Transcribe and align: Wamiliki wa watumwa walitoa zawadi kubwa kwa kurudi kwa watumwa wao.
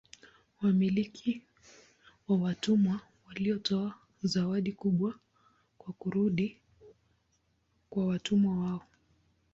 Wamiliki 0.61 1.43
wa 2.27 2.37
watumwa 2.37 3.01
walitoa 3.27 3.95
zawadi 4.23 4.71
kubwa 4.71 5.15
kwa 5.77 5.93
kurudi 5.93 6.57
kwa 7.89 8.05
watumwa 8.07 8.57
wao. 8.65 8.81